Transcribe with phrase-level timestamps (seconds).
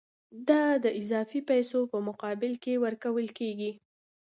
[0.49, 3.71] دا د اضافي پیسو په مقابل کې ورکول کېږي